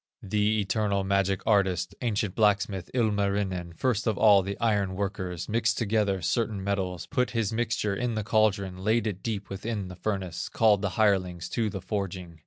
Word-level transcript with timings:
The 0.23 0.59
eternal 0.59 1.03
magic 1.03 1.45
artist, 1.45 1.93
Ancient 2.01 2.33
blacksmith, 2.33 2.89
Ilmarinen, 2.95 3.73
First 3.77 4.07
of 4.07 4.17
all 4.17 4.41
the 4.41 4.59
iron 4.59 4.95
workers, 4.95 5.47
Mixed 5.47 5.77
together 5.77 6.23
certain 6.23 6.63
metals, 6.63 7.05
Put 7.05 7.29
the 7.33 7.51
mixture 7.53 7.95
in 7.95 8.15
the 8.15 8.23
caldron, 8.23 8.79
Laid 8.83 9.05
it 9.05 9.21
deep 9.21 9.51
within 9.51 9.89
the 9.89 9.95
furnace, 9.95 10.49
Called 10.49 10.81
the 10.81 10.97
hirelings 10.97 11.49
to 11.49 11.69
the 11.69 11.81
forging. 11.81 12.39